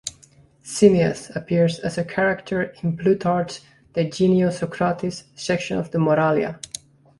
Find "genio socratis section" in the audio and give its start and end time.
4.09-5.77